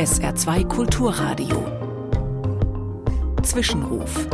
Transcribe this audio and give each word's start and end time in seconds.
SR2 0.00 0.66
Kulturradio. 0.66 1.60
Zwischenruf. 3.42 4.26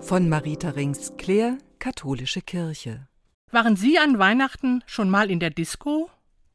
Von 0.00 0.28
Marita 0.28 0.68
Rings, 0.68 1.14
Claire, 1.16 1.56
Katholische 1.78 2.42
Kirche. 2.42 3.08
Waren 3.50 3.74
Sie 3.76 3.96
an 3.96 4.18
Weihnachten 4.18 4.84
schon 4.84 5.08
mal 5.08 5.30
in 5.30 5.40
der 5.40 5.48
Disco? 5.48 6.10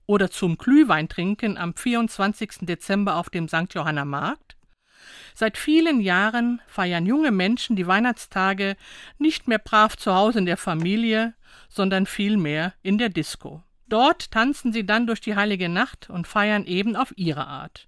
Oder 0.05 0.29
zum 0.29 0.59
Glühweintrinken 0.59 1.57
am 1.57 1.73
24. 1.75 2.57
Dezember 2.61 3.15
auf 3.15 3.32
dem 3.32 3.47
St. 3.47 3.74
Johanna 3.74 4.05
Markt? 4.05 4.55
Seit 5.33 5.57
vielen 5.57 6.00
Jahren 6.00 6.61
feiern 6.68 7.07
junge 7.07 7.32
Menschen 7.32 7.75
die 7.75 7.87
Weihnachtstage 7.87 8.75
nicht 9.18 9.47
mehr 9.47 9.57
brav 9.57 9.97
zu 9.97 10.14
Hause 10.14 10.37
in 10.37 10.46
der 10.46 10.57
Familie, 10.57 11.33
sondern 11.69 12.05
vielmehr 12.05 12.75
in 12.83 13.00
der 13.00 13.10
Disco. 13.10 13.64
Dort 13.94 14.32
tanzen 14.32 14.73
sie 14.73 14.88
dann 14.88 15.05
durch 15.05 15.21
die 15.21 15.36
heilige 15.36 15.70
Nacht 15.70 16.10
und 16.10 16.25
feiern 16.25 16.65
eben 16.65 16.96
auf 16.96 17.14
ihre 17.15 17.46
Art. 17.46 17.88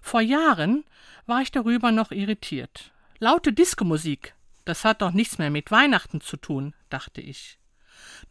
Vor 0.00 0.20
Jahren 0.20 0.84
war 1.26 1.42
ich 1.42 1.50
darüber 1.50 1.90
noch 1.90 2.12
irritiert. 2.12 2.92
Laute 3.18 3.52
Diskomusik, 3.52 4.36
das 4.64 4.84
hat 4.84 5.02
doch 5.02 5.10
nichts 5.10 5.38
mehr 5.38 5.50
mit 5.50 5.72
Weihnachten 5.72 6.20
zu 6.20 6.36
tun, 6.36 6.72
dachte 6.88 7.20
ich. 7.20 7.58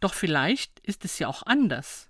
Doch 0.00 0.14
vielleicht 0.14 0.80
ist 0.80 1.04
es 1.04 1.18
ja 1.18 1.28
auch 1.28 1.42
anders. 1.42 2.08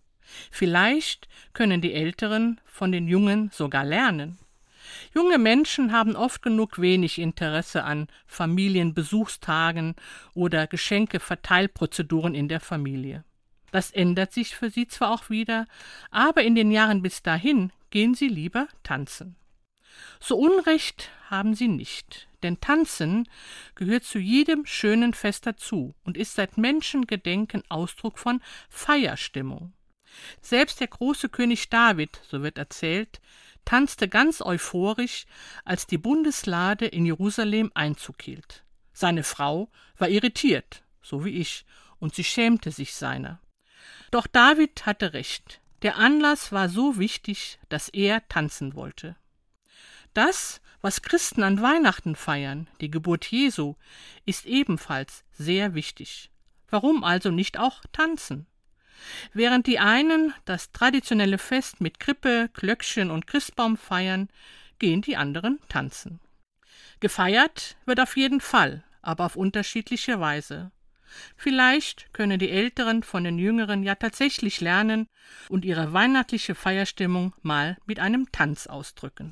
Vielleicht 0.52 1.27
können 1.54 1.80
die 1.80 1.92
Älteren 1.92 2.60
von 2.65 2.92
den 2.92 3.09
Jungen 3.09 3.51
sogar 3.52 3.84
lernen. 3.84 4.38
Junge 5.12 5.38
Menschen 5.38 5.90
haben 5.90 6.15
oft 6.15 6.40
genug 6.40 6.80
wenig 6.80 7.18
Interesse 7.18 7.82
an 7.82 8.06
Familienbesuchstagen 8.29 9.96
oder 10.34 10.68
Geschenkeverteilprozeduren 10.68 12.37
in 12.37 12.46
der 12.46 12.60
Familie. 12.60 13.24
Das 13.73 13.91
ändert 13.91 14.33
sich 14.33 14.56
für 14.56 14.70
sie 14.70 14.87
zwar 14.87 15.12
auch 15.12 15.30
wieder, 15.30 15.66
aber 16.10 16.42
in 16.42 16.55
den 16.55 16.70
Jahren 16.70 17.02
bis 17.02 17.23
dahin 17.23 17.73
gehen 17.91 18.15
sie 18.15 18.29
lieber 18.29 18.68
tanzen. 18.82 19.37
So 20.18 20.37
Unrecht 20.37 21.10
haben 21.29 21.54
sie 21.54 21.68
nicht, 21.68 22.29
denn 22.43 22.60
Tanzen 22.60 23.29
gehört 23.74 24.04
zu 24.04 24.18
jedem 24.18 24.66
schönen 24.66 25.15
Fest 25.15 25.46
dazu 25.46 25.95
und 26.04 26.16
ist 26.16 26.35
seit 26.35 26.59
Menschengedenken 26.59 27.62
Ausdruck 27.68 28.18
von 28.18 28.40
Feierstimmung. 28.68 29.73
Selbst 30.40 30.80
der 30.80 30.88
große 30.88 31.29
König 31.29 31.68
David, 31.68 32.21
so 32.29 32.43
wird 32.43 32.59
erzählt, 32.59 33.21
tanzte 33.65 34.09
ganz 34.09 34.40
euphorisch, 34.40 35.27
als 35.65 35.87
die 35.87 35.99
Bundeslade 35.99 36.87
in 36.87 37.07
Jerusalem 37.07 37.71
Einzug 37.74 38.23
hielt. 38.23 38.65
Seine 38.93 39.23
Frau 39.23 39.71
war 39.96 40.09
irritiert, 40.09 40.82
so 41.02 41.24
wie 41.24 41.37
ich, 41.38 41.65
und 41.99 42.15
sie 42.15 42.24
schämte 42.24 42.71
sich 42.71 42.95
seiner. 42.95 43.40
Doch 44.10 44.26
David 44.26 44.86
hatte 44.86 45.12
recht. 45.12 45.60
Der 45.82 45.96
Anlass 45.96 46.52
war 46.52 46.68
so 46.68 46.98
wichtig, 46.98 47.58
dass 47.68 47.88
er 47.88 48.26
tanzen 48.28 48.74
wollte. 48.74 49.16
Das, 50.14 50.60
was 50.80 51.02
Christen 51.02 51.42
an 51.42 51.62
Weihnachten 51.62 52.16
feiern, 52.16 52.68
die 52.80 52.90
Geburt 52.90 53.26
Jesu, 53.26 53.76
ist 54.26 54.46
ebenfalls 54.46 55.24
sehr 55.32 55.74
wichtig. 55.74 56.30
Warum 56.68 57.04
also 57.04 57.30
nicht 57.30 57.58
auch 57.58 57.82
tanzen? 57.92 58.46
Während 59.32 59.66
die 59.66 59.78
einen 59.78 60.34
das 60.44 60.72
traditionelle 60.72 61.38
Fest 61.38 61.80
mit 61.80 62.00
Krippe, 62.00 62.50
Glöckchen 62.52 63.10
und 63.10 63.26
Christbaum 63.26 63.76
feiern, 63.76 64.28
gehen 64.78 65.03
die 65.03 65.16
anderen 65.16 65.58
tanzen. 65.69 66.20
Gefeiert 67.00 67.76
wird 67.86 68.00
auf 68.00 68.16
jeden 68.16 68.41
Fall, 68.41 68.84
aber 69.00 69.25
auf 69.25 69.36
unterschiedliche 69.36 70.20
Weise. 70.20 70.70
Vielleicht 71.36 72.12
können 72.12 72.38
die 72.38 72.50
Älteren 72.50 73.03
von 73.03 73.25
den 73.25 73.38
Jüngeren 73.38 73.82
ja 73.82 73.94
tatsächlich 73.94 74.60
lernen 74.60 75.08
und 75.48 75.64
ihre 75.64 75.92
weihnachtliche 75.92 76.54
Feierstimmung 76.54 77.34
mal 77.42 77.76
mit 77.86 78.00
einem 78.00 78.30
Tanz 78.32 78.66
ausdrücken. 78.66 79.28